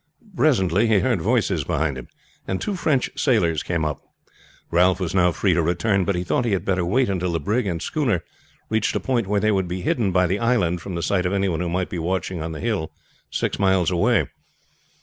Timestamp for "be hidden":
9.67-10.11